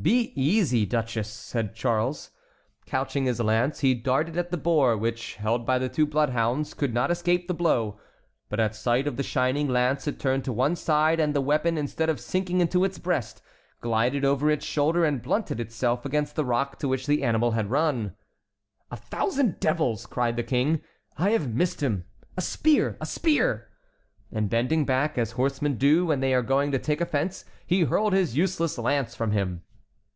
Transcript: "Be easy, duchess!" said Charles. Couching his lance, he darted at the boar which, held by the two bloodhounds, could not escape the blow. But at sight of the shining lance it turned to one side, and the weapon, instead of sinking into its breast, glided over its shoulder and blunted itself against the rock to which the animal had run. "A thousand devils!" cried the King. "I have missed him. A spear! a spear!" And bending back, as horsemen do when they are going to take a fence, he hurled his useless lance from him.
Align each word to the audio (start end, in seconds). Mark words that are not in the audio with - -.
"Be 0.00 0.32
easy, 0.34 0.84
duchess!" 0.86 1.28
said 1.30 1.74
Charles. 1.74 2.30
Couching 2.86 3.26
his 3.26 3.40
lance, 3.40 3.80
he 3.80 3.94
darted 3.94 4.38
at 4.38 4.50
the 4.50 4.56
boar 4.56 4.96
which, 4.96 5.34
held 5.34 5.66
by 5.66 5.78
the 5.78 5.88
two 5.90 6.06
bloodhounds, 6.06 6.72
could 6.72 6.94
not 6.94 7.10
escape 7.10 7.46
the 7.46 7.52
blow. 7.54 8.00
But 8.48 8.58
at 8.58 8.74
sight 8.74 9.06
of 9.06 9.16
the 9.18 9.22
shining 9.22 9.68
lance 9.68 10.06
it 10.08 10.18
turned 10.18 10.44
to 10.46 10.52
one 10.52 10.76
side, 10.76 11.20
and 11.20 11.34
the 11.34 11.42
weapon, 11.42 11.76
instead 11.76 12.08
of 12.08 12.20
sinking 12.20 12.62
into 12.62 12.84
its 12.84 12.98
breast, 12.98 13.42
glided 13.80 14.24
over 14.24 14.50
its 14.50 14.64
shoulder 14.64 15.04
and 15.04 15.20
blunted 15.22 15.60
itself 15.60 16.06
against 16.06 16.36
the 16.36 16.44
rock 16.44 16.78
to 16.78 16.88
which 16.88 17.06
the 17.06 17.22
animal 17.22 17.50
had 17.50 17.70
run. 17.70 18.16
"A 18.90 18.96
thousand 18.96 19.60
devils!" 19.60 20.06
cried 20.06 20.36
the 20.36 20.42
King. 20.42 20.80
"I 21.18 21.30
have 21.30 21.54
missed 21.54 21.82
him. 21.82 22.06
A 22.36 22.40
spear! 22.40 22.96
a 22.98 23.04
spear!" 23.06 23.68
And 24.32 24.48
bending 24.50 24.86
back, 24.86 25.18
as 25.18 25.32
horsemen 25.32 25.76
do 25.76 26.06
when 26.06 26.20
they 26.20 26.32
are 26.32 26.42
going 26.42 26.72
to 26.72 26.78
take 26.78 27.02
a 27.02 27.06
fence, 27.06 27.44
he 27.66 27.82
hurled 27.82 28.14
his 28.14 28.34
useless 28.38 28.78
lance 28.78 29.14
from 29.14 29.32
him. 29.32 29.62